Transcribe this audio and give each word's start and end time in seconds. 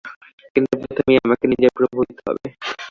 কিন্তু 0.55 0.73
প্রথমেই 0.81 1.21
তোমাকে 1.23 1.45
নিজের 1.51 1.71
প্রভু 1.77 1.95
হইতে 1.99 2.21
হইবে। 2.25 2.49